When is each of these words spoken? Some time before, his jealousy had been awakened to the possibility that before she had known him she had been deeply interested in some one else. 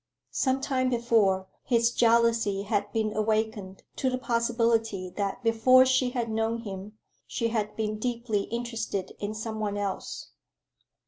Some 0.31 0.61
time 0.61 0.89
before, 0.89 1.47
his 1.63 1.91
jealousy 1.91 2.63
had 2.63 2.91
been 2.91 3.13
awakened 3.15 3.83
to 3.97 4.09
the 4.09 4.17
possibility 4.17 5.11
that 5.15 5.43
before 5.43 5.85
she 5.85 6.09
had 6.09 6.27
known 6.31 6.61
him 6.61 6.97
she 7.27 7.49
had 7.49 7.75
been 7.75 7.99
deeply 7.99 8.45
interested 8.45 9.13
in 9.19 9.35
some 9.35 9.59
one 9.59 9.77
else. 9.77 10.31